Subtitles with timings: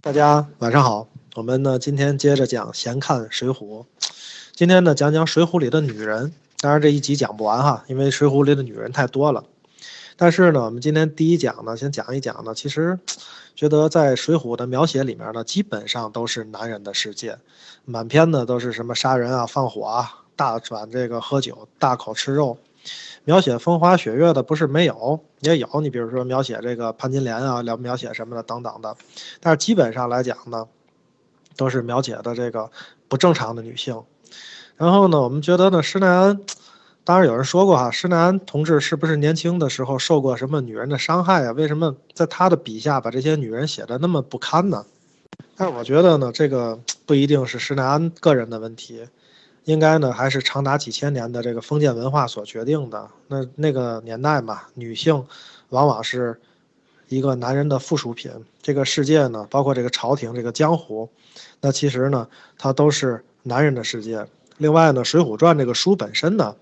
[0.00, 3.54] 大家晚上好，我们呢今天接着讲闲看《水浒》，
[4.54, 6.32] 今天呢讲讲《水浒》里的女人。
[6.60, 9.44] 当然这一集讲不完哈，因为《水浒》里的女人太多了。
[10.16, 12.96] 但是呢，我们今天第一讲呢，先讲一讲呢，其实
[13.56, 17.36] 觉得在《水浒》的描写里面呢，基本上都是男人的世界，
[17.84, 22.56] 满篇呢都是什么杀人啊、放火啊、大转这个喝酒、大口吃肉。
[23.28, 25.68] 描写风花雪月的不是没有，也有。
[25.82, 28.96] 你比如说描写这个潘金莲啊，描描写什么的等等的，
[29.38, 30.66] 但是基本上来讲呢，
[31.54, 32.70] 都是描写的这个
[33.06, 34.02] 不正常的女性。
[34.78, 36.40] 然后呢，我们觉得呢，施耐庵，
[37.04, 41.52] 当然有人说过哈，施耐庵同志是不是年轻的时候受过什么女人的伤害啊？
[41.52, 44.86] 为什么在他的笔下把这些女人写的那么不堪呢？
[45.54, 49.06] 但是我觉得呢，这个不一定是施耐庵个人的问题。
[49.68, 53.06] 应该呢，还是长达几千年的这个封建文化所决定的。
[53.26, 55.26] 那那个年代嘛，女性
[55.68, 56.40] 往往是
[57.08, 58.32] 一个男人的附属品。
[58.62, 61.10] 这个世界呢，包括这个朝廷、这个江湖，
[61.60, 62.26] 那其实呢，
[62.56, 64.26] 它都是男人的世界。
[64.56, 66.56] 另外呢，《水浒传》这个书本身呢，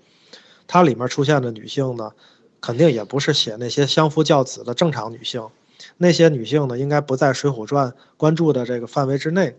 [0.67, 2.11] 它里面出现的女性呢，
[2.59, 5.47] 肯定也不是写那些相夫教子的正常女性。
[5.95, 9.55] 那些女性呢，应该不在《水浒传》关注的这个范围之内。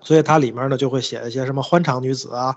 [0.00, 2.56] 所以它里面呢就会写一些什么欢场女子啊，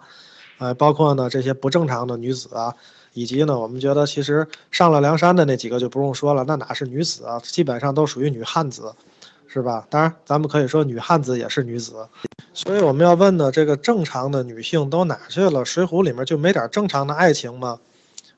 [0.57, 2.73] 呃，包括呢这些不正常的女子啊，
[3.13, 8.93] 以及呢我们觉得其实上了梁山的那几个就不用说了，那哪是女子啊，基本上都属于女汉子，
[9.47, 9.87] 是吧？
[9.89, 12.07] 当然咱们可以说女汉子也是女子。
[12.53, 15.63] 所以我们要问呢，这个正常的女性都哪去了？
[15.63, 17.79] 水浒里面就没点正常的爱情吗？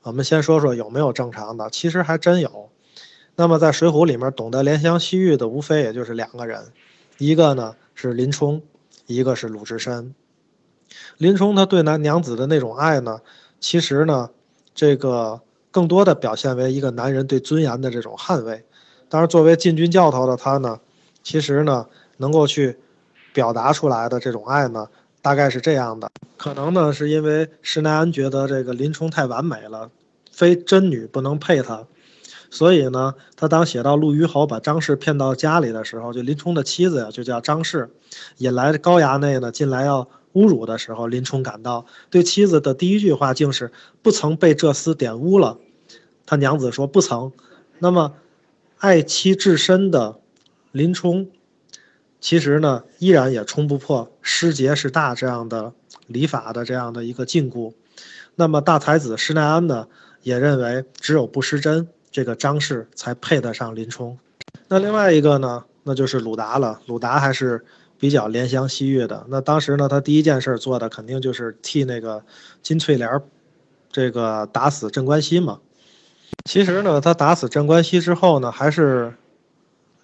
[0.02, 2.68] 我们先说说有没有正常的，其实还真有。
[3.34, 6.66] 那么在水浒里面懂得怜香惜玉的无非也就是两个人，
[7.16, 8.62] 一个呢是林冲。
[9.14, 10.14] 一个是鲁智深，
[11.18, 13.20] 林冲他对男娘子的那种爱呢，
[13.58, 14.30] 其实呢，
[14.74, 18.64] 这个更多的表现为一个男人对尊严的这种捍卫。
[19.08, 20.78] 当然，作为禁军教头的他呢，
[21.22, 21.86] 其实呢，
[22.18, 22.76] 能够去
[23.32, 24.88] 表达出来的这种爱呢，
[25.20, 29.90] 大概是这样的：可能呢，是因为施耐庵觉得这个林冲太完美了，
[30.30, 31.84] 非真女不能配他。
[32.50, 37.88] 所以呢，他当写到陆虞侯把张氏骗到家里的时候，就林冲的妻子呀，就叫张氏，
[38.38, 43.70] 引来高衙内呢进来要侮辱的时候，林冲赶到对妻子的第一句话竟是
[44.02, 45.58] 不曾被这厮玷污了。
[46.26, 47.32] 他娘子说不曾。
[47.78, 48.14] 那么，
[48.78, 50.18] 爱妻至深的
[50.72, 51.30] 林冲，
[52.20, 55.72] 其实呢，依然也冲不破失节是大这样的
[56.06, 57.72] 礼法的这样的一个禁锢。
[58.34, 59.86] 那么大才子施耐庵呢，
[60.22, 61.88] 也认为只有不失真。
[62.10, 64.18] 这个张氏才配得上林冲，
[64.66, 66.80] 那另外一个呢，那就是鲁达了。
[66.86, 67.64] 鲁达还是
[67.98, 69.24] 比较怜香惜玉的。
[69.28, 72.24] 那当时呢，他第一件事做的肯定就是替那个
[72.62, 73.22] 金翠莲，
[73.92, 75.60] 这个打死镇关西嘛。
[76.44, 79.14] 其实呢，他打死镇关西之后呢，还是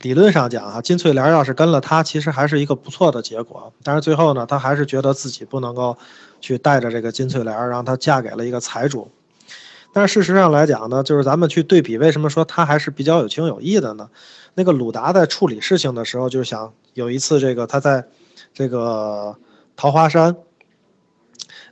[0.03, 3.73] 理论上讲啊，金翠莲要是跟了他，其实还是一个不错的结果。
[3.83, 5.97] 但是最后呢，他还是觉得自己不能够
[6.41, 9.11] 去带着这个金翠莲，让她嫁给了一个财主。
[9.97, 14.11] 但事实上来讲呢，就是咱们去对比，为什么说他还是比较有情有义的呢？
[14.53, 18.05] 那个鲁达在处理事情的时候，就是想有一次这个他在，
[18.53, 19.35] 这个
[19.75, 20.37] 桃花山，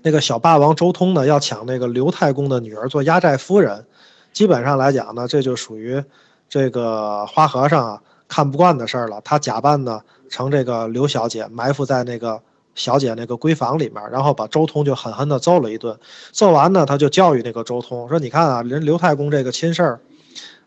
[0.00, 3.84] 那个小霸王周通呢要抢那个刘太公的女儿做压寨夫人，
[4.32, 6.02] 基本上来讲呢，这就属于
[6.48, 9.20] 这个花和尚啊看不惯的事儿了。
[9.22, 12.41] 他假扮呢成这个刘小姐，埋伏在那个。
[12.74, 15.96] 小姐那个闺房里面，然后把周通就狠狠地揍了一顿。
[16.32, 20.00] 揍完呢，他就教育那个周通说：“你看啊，人刘太公这个亲事儿，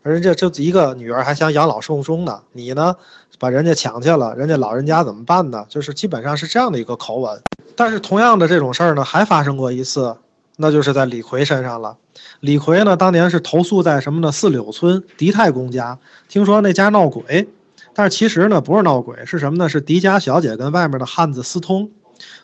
[0.02, 2.94] 人家就一个女儿还想养老送终呢，你呢
[3.38, 5.66] 把人家抢去了，人家老人家怎么办呢？
[5.68, 7.40] 就是基本上是这样的一个口吻。
[7.76, 10.16] 但是同样的这种事儿呢，还发生过一次，
[10.56, 11.96] 那就是在李逵身上了。
[12.40, 14.32] 李逵呢，当年是投宿在什么呢？
[14.32, 15.98] 四柳村狄太公家，
[16.28, 17.48] 听说那家闹鬼，
[17.94, 19.68] 但是其实呢不是闹鬼，是什么呢？
[19.68, 21.90] 是狄家小姐跟外面的汉子私通。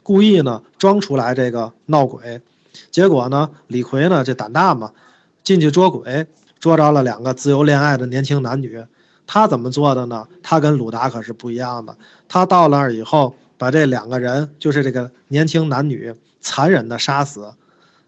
[0.02, 2.40] 故意呢装出来这个闹鬼，
[2.90, 4.92] 结果呢李逵呢这胆大嘛，
[5.42, 6.26] 进去捉鬼，
[6.58, 8.84] 捉着了两个自由恋爱的年轻男女。
[9.26, 10.28] 他怎么做的呢？
[10.42, 11.96] 他跟鲁达可是不一样的。
[12.28, 17.54] 他到那儿以后，把这两个人，就是这个年轻男女，残忍的杀死，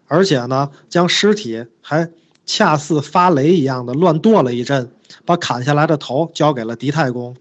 [0.07, 2.07] 而且呢将尸体还
[2.45, 4.91] 恰似发雷一样的乱剁了一阵，
[5.25, 7.35] 把砍下来的头交给了狄太公。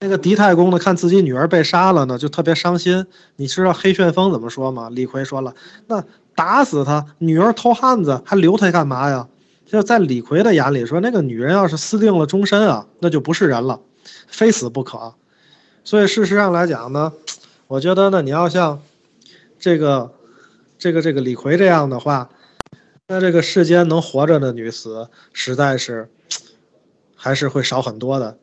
[0.00, 3.06] 那个狄太公呢，看自己女儿被杀了呢，就特别伤心。
[3.36, 4.90] 你知道黑旋风怎么说吗？
[4.92, 5.54] 李逵说了
[5.88, 6.04] ：“那
[6.34, 9.26] 打死他，女儿偷汉子，还留他干嘛呀？”
[9.64, 13.80] 就在李逵的眼里说，那个女人要是私定了终身啊，那就不是人了，
[14.28, 15.14] 非死不可。
[15.82, 17.14] 所以事实上来讲呢，
[17.66, 18.82] 我觉得呢，你要像
[19.58, 20.12] 这个、
[20.78, 22.28] 这个、这个李逵这样的话，
[23.08, 26.10] 那这个世间能活着的女子，实在是
[27.16, 28.36] 还是会少很多的。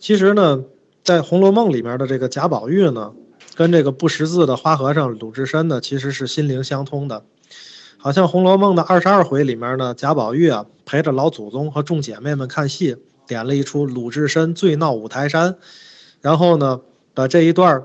[0.00, 0.64] 其实呢。
[1.02, 3.12] 在《红楼梦》里面的这个贾宝玉呢，
[3.54, 7.24] 跟这个不识字的花和尚鲁智深呢，其实是心灵相通的。
[7.96, 15.56] 好像《红楼梦》的二十二回里面呢，贾宝玉啊陪着老祖宗和众姐妹们看戏，点了一出鲁智深醉闹五台山，
[16.20, 16.80] 然后呢，
[17.14, 17.82] 把这一段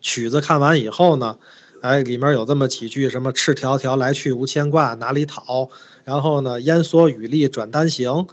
[0.00, 1.38] 曲子看完以后呢，
[1.82, 5.68] 哎，里面有这么几句什么“赤条条来去无牵挂，哪里讨”，
[6.04, 8.26] 然后呢，“烟蓑雨笠转单行，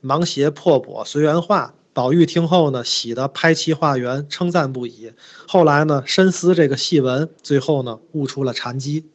[0.00, 1.74] 芒鞋破钵随缘化”。
[1.96, 5.10] 宝玉听后呢，喜得拍旗画圆，称赞不已。
[5.48, 9.06] 后来呢，深思这个戏文，最后呢，悟出了禅机。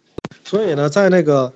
[0.43, 1.53] 所以呢，在那个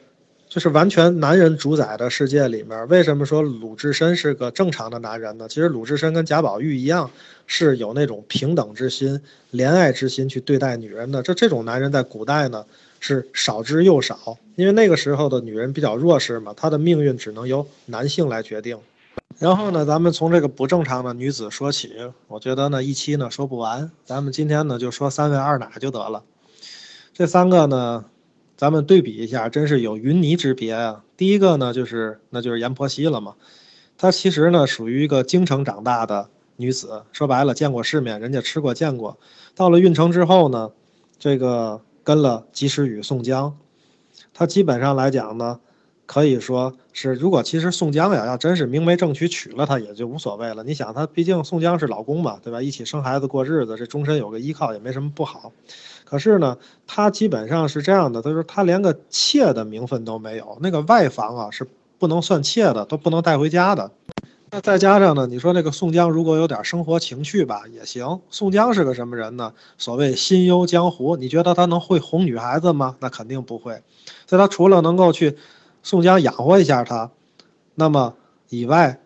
[0.48, 5.48] 就是完全男人主宰的世界里面，为什么说鲁智深是个正常的男人呢？
[5.50, 7.10] 其实鲁智深跟贾宝玉一样，
[7.48, 9.20] 是有那种平等之心、
[9.52, 11.24] 怜爱之心去对待女人的。
[11.24, 12.64] 这这种男人在古代呢
[13.00, 18.78] 是少之又少，因为那个时候的女人比较弱势嘛，她的命运只能由男性来决定。
[19.38, 21.94] 然后呢，咱们从这个不正常的女子说起，
[22.28, 26.24] 我觉得呢一期呢说不完，咱们今天呢就说三位二奶就得了。
[27.14, 28.06] 这三个呢。
[28.58, 31.04] 咱们对比一下，真是有云泥之别啊！
[31.18, 33.36] 第一个呢，就是那就是阎婆惜了嘛。
[33.98, 39.20] 她其实呢，属于一个京城长大的女子，说白了，见过世面，人家吃过见过。
[39.56, 40.72] 到了运城之后呢，
[41.20, 43.58] 这个跟了及时雨、宋江，
[44.34, 45.60] 她基本上来讲呢，
[46.06, 50.64] 可以说是，如果其实宋江呀，要真是明媒正娶娶了她，也就无所谓了。
[50.64, 52.62] 你想，她毕竟宋江是老公嘛，对吧？
[52.62, 55.52] 一起生孩子过日子，这终身有个依靠也没什么不好。
[56.04, 61.68] 可是呢，他基本上是这样的，他说他连个妾的名分都没有，那个外房啊是
[61.98, 63.90] 不能算妾的，都不能带回家的。
[64.52, 68.22] 那再加上呢，你说那个宋江如果有点生活情趣吧，也行。
[68.30, 69.52] 宋江是个什么人呢？
[69.80, 72.96] 所谓心忧江湖，你觉得他能会哄女孩子吗？
[73.00, 73.82] 那肯定不会。
[74.28, 75.36] 所以他除了能够去
[75.86, 77.12] 宋江养活一下他，
[77.76, 78.16] 那么
[78.50, 79.00] 以外，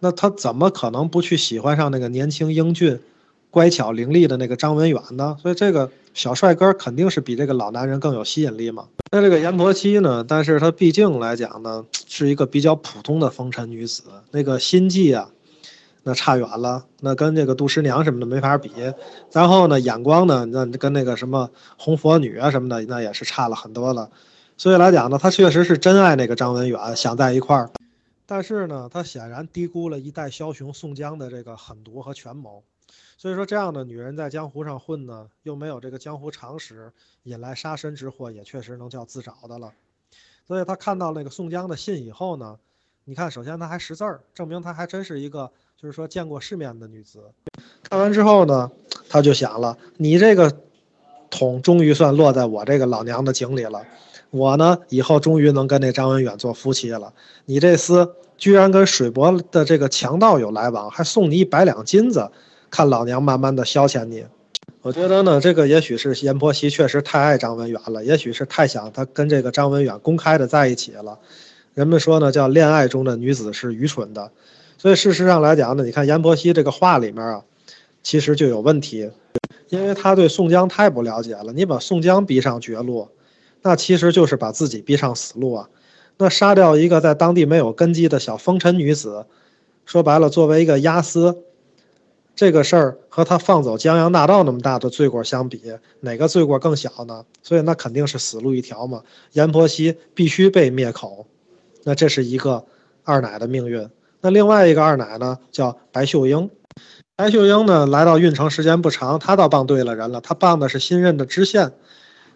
[0.00, 2.98] 那他怎么可能不去喜欢上那个年轻英俊、
[3.52, 5.36] 乖巧伶俐的那个张文远呢？
[5.40, 5.90] 所以这个。
[6.14, 8.84] 小帅哥肯定是比这个老男人更有吸引力嘛。
[9.10, 10.24] 那这个阎婆惜呢？
[10.26, 14.04] 但是她毕竟来讲呢，是一个比较普通的风尘女子。
[14.30, 15.28] 那个心计啊，
[16.04, 18.70] 那差远了，那跟这个杜十娘什么的没法比。
[19.32, 24.08] 然后呢，眼光呢，那跟那个什么红佛女啊什么的，那也是差了很多了。
[24.56, 27.70] 所以来讲呢，她确实是真爱那个张文远，想在一块儿。
[28.26, 32.62] 但是呢，她显然低估了一代枭雄宋江的这个狠毒和权谋。
[33.16, 36.92] 所以说，这样的女人在江湖上混呢，又没有这个江湖常识，
[37.22, 39.72] 引来杀身之祸，也确实能叫自找的了。
[40.46, 42.58] 所以他看到那个宋江的信以后呢，
[43.04, 47.22] 你看，首先他还识字儿，证明他还真是一个就是说见过世面的女子。
[47.82, 48.70] 看完之后呢，
[49.08, 50.60] 他就想了，你这个
[51.30, 53.86] 桶终于算落在我这个老娘的井里了，
[54.34, 57.12] 我呢以后终于能跟那张文远做夫妻了。
[57.44, 62.28] 你这厮居然跟水泊的这个强盗有来往，还送你一百两金子。
[62.68, 64.24] 看老娘慢慢的消遣你，
[64.82, 71.16] 我觉得呢，这个也许是阎婆惜确实太爱张文远了，也许是太想他跟这个张文远公开的在一起了。
[71.74, 74.32] 人们说呢，叫恋爱中的女子是愚蠢的，
[74.76, 77.42] 所以事实上来讲呢，你看阎婆惜这个话里面啊，
[78.02, 79.08] 其实就有问题，
[79.68, 81.52] 因为他对宋江太不了解了。
[81.52, 83.06] 你把宋江逼上绝路，
[83.64, 85.68] 那其实就是把自己逼上死路啊。
[86.18, 89.26] 那杀掉一个在当地没有根基的小风尘女子，
[89.84, 91.42] 说白了，作为一个押司。
[92.36, 97.24] 这个事儿和他放走江洋大盗那么大的罪过相比，哪个罪过更小呢？
[97.42, 99.02] 所以那肯定是死路一条嘛。
[99.32, 101.26] 阎婆惜必须被灭口，
[101.84, 102.64] 那这是一个
[103.04, 103.88] 二奶的命运。
[104.20, 106.50] 那另外一个二奶呢，叫白秀英。
[107.14, 110.20] 白秀英呢，来到运城时间不长，她倒傍对了人了。
[110.20, 111.72] 她傍的是新任的知县，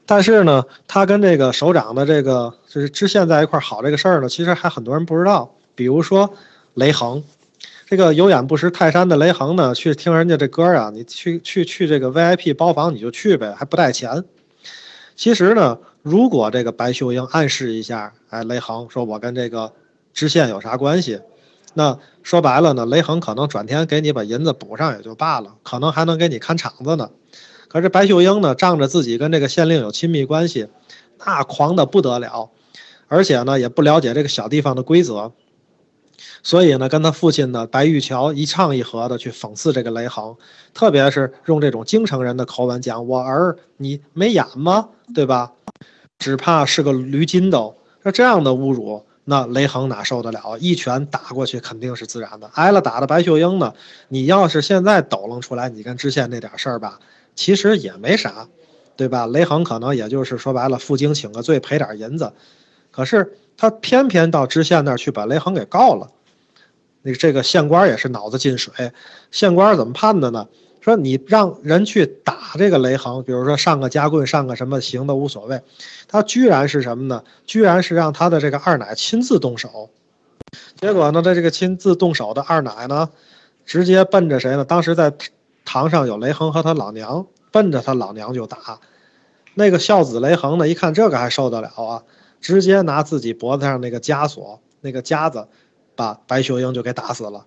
[0.08, 5.54] 但是呢，他跟这个首长的这个就是知县在一块好这个事儿呢，其实还很多人不知道。
[5.74, 6.32] 比如说
[6.72, 7.22] 雷恒。
[7.90, 14.24] 这个有眼不识泰山的雷恒呢，去听人家这歌儿啊，你去去去这个 VIP 包房你就去呗，还不带钱。
[15.16, 19.72] 其实呢，如果这个白秀英暗示一下，哎，雷恒说我跟这个
[20.12, 21.20] 知县有啥关系，
[21.72, 27.08] 那说白了呢，雷恒可能转天给你把银子补上也就罢了，可能还能给你看场子呢。
[27.68, 30.68] 可是白秀英呢，仗着自己跟这个县令有亲密关系，
[31.18, 32.50] 那狂的不得了，
[33.06, 35.32] 而且呢，也不了解这个小地方的规则。
[36.42, 40.37] 所以呢，跟他父亲呢白玉桥一唱一和的去讽刺这个雷横，
[40.72, 44.88] 特别是用这种京城人的口吻讲：“我儿，你没眼吗？
[45.14, 45.52] 对吧？
[46.18, 50.56] 只怕是个驴筋斗。”那这样的侮辱，那雷横哪受得了？
[50.58, 52.48] 一拳打过去肯定是自然的。
[52.54, 53.75] 挨了打的白秀英呢，
[54.08, 56.98] 你要是现在抖楞出来，你跟知县那点事儿吧，
[57.38, 58.49] 其实也没啥，
[58.97, 59.25] 对吧？
[59.28, 62.33] 雷横可能也就是说白了，负荆请个罪，赔点银子。
[62.90, 66.11] 可是他偏偏到知县那儿去把雷横给告了。
[67.02, 68.90] 那这个县官也是脑子进水，
[69.30, 70.49] 县官怎么判的呢？
[70.80, 75.61] 说你让人去打这个雷横，比如说上个夹棍，上个什么刑都无所谓，
[76.09, 77.23] 他居然是什么呢？
[77.47, 79.90] 居然是让他的这个二奶亲自动手。
[80.80, 83.09] 结果呢，他这个亲自动手的二奶呢，
[83.64, 84.64] 直接奔着谁呢？
[84.64, 85.12] 当时在
[85.68, 88.80] 堂上有雷横和他老娘，奔着他老娘就打。
[89.52, 92.02] 那个孝子雷横呢，一看这个还受得了啊？
[92.40, 95.46] 直接拿自己脖子上那个枷锁，那个夹子，
[95.94, 97.44] 把白秀英就给打死了。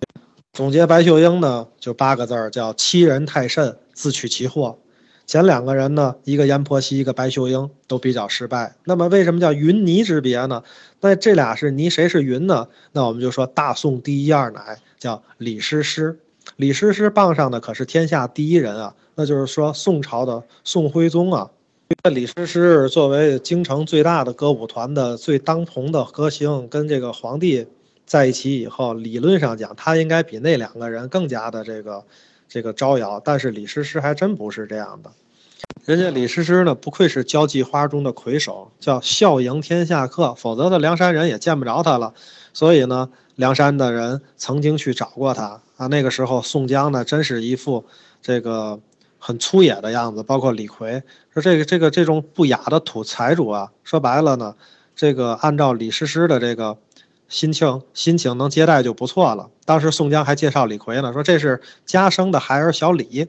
[0.52, 4.78] 总结白秀英呢，就八个字儿，叫欺人太甚，自取其祸。
[5.26, 8.76] 前两个人呢，一个阎婆惜，一个白秀英，都比较失败。
[8.84, 10.62] 那么为什么叫云泥之别呢？
[11.00, 12.68] 那这俩是泥，谁是云呢？
[12.92, 16.20] 那我们就说大宋第一二奶叫李师师。
[16.56, 21.50] 李师师傍上的可是天下第一人啊，那就是说宋朝的宋徽宗啊。
[22.10, 27.66] 李师师作为京城最大的歌舞团的最当红的歌星，跟这个皇帝
[28.06, 32.02] 在一起以后，理论上讲，他应该比那两个人更加的这个
[32.48, 33.20] 这个招摇。
[33.22, 35.10] 但是李师师还真不是这样的，
[35.84, 42.14] 人家李师师呢，不愧是交际花中的魁首，叫笑迎天下客，否则的梁山人也见不着他了。
[42.54, 45.86] 所以呢，梁山的人曾经去找过他啊。
[45.88, 47.84] 那个时候宋江呢，真是一副
[48.20, 48.80] 这个。
[49.24, 51.00] 很粗野的样子，包括李逵
[51.32, 54.56] 说：“这个这个这种不雅的土财主啊，说白了呢，
[54.96, 56.76] 这个按照李师师的这个
[57.28, 59.48] 心情心情能接待就不错了。
[59.64, 63.28] 当时宋江还介绍李逵呢，说这是家生的孩儿小李。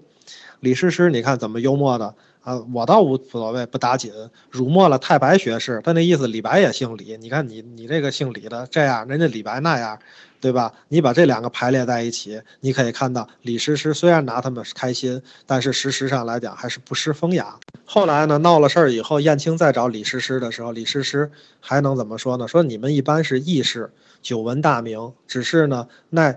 [0.64, 2.58] 李师师，你看怎么幽默的啊？
[2.74, 4.14] 我倒无所谓，不打紧，
[4.50, 5.82] 辱没了太白学士。
[5.84, 7.18] 他那意思，李白也姓李。
[7.18, 10.00] 你看你你这个姓李的这样，人家李白那样。”
[10.44, 10.74] 对吧？
[10.90, 17.58] 你把这两个排列在一起，你可以看到李师师虽然拿他们开心，但是事实上来讲还是不失风雅。
[17.86, 22.46] 后来呢，闹了事儿以后，燕青再找李师师的时候，李师师还能怎么说呢？
[22.46, 23.90] 说你们一般是义士，
[24.22, 26.36] 久闻大名，只是呢，那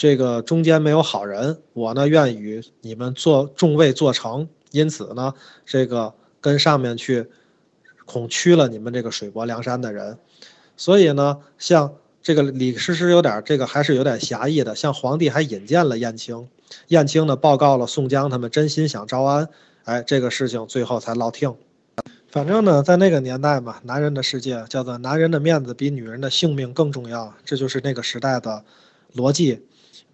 [0.00, 5.34] 这个中间没有好人，我呢愿与你们做众位做成，因此呢，
[5.66, 7.26] 这个跟上面去，
[8.06, 10.16] 恐屈了你们这个水泊梁山的人，
[10.74, 11.92] 所以呢，像。
[12.22, 16.46] 这个李师师有点这个还是有点侠义的，向皇帝还引荐了燕青，
[16.88, 19.48] 燕青呢报告了宋江他们真心想招安，
[19.84, 21.54] 哎，这个事情最后才落听。
[22.30, 28.62] 反正呢，在那个年代嘛，男人的世界叫做男人的面子比女人的性命更重要，这就是那个时代的
[29.14, 29.62] 逻辑。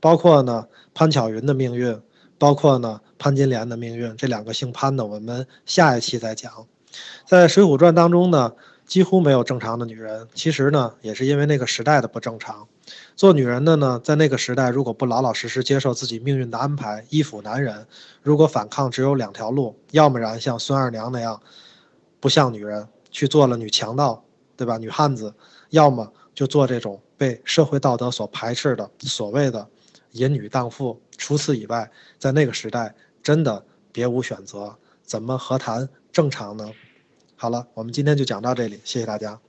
[0.00, 2.00] 包括呢潘巧云的命运，
[2.38, 6.52] 包括呢潘金莲的命运，这两个姓潘的，我们下一期再讲。
[7.26, 8.52] 在《水浒传》当中呢。
[8.86, 12.68] 几乎没有正常的女人，其实呢，也是因为那个时代的不正常。
[13.16, 17.84] 做女人的呢，在那个时代，如果不老老实实接受自己命运的安排，依附男人，
[18.22, 21.42] 如果反抗，只有两条路：要么然像孙二娘那样，
[22.20, 24.22] 不像女人去做了女强盗，
[24.56, 24.78] 对吧？
[24.78, 25.30] 女汉子；
[25.70, 29.66] 要么就做这种被社会道德所排斥的所谓的
[30.16, 31.00] 淫女荡妇。
[31.16, 36.70] 除此以外，在那个时代，真的别无选择，怎么何谈正常呢？
[37.36, 39.40] 好了，我们今天就讲到这里，谢谢大家。